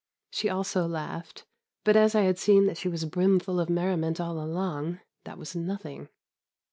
She 0.31 0.49
also 0.49 0.87
laughed, 0.87 1.45
but 1.83 1.95
as 1.95 2.15
I 2.15 2.21
had 2.21 2.39
seen 2.39 2.65
that 2.65 2.77
she 2.79 2.89
was 2.89 3.05
brimful 3.05 3.59
of 3.59 3.69
merriment 3.69 4.19
all 4.19 4.43
along, 4.43 4.99
that 5.25 5.37
was 5.37 5.55
nothing. 5.55 6.09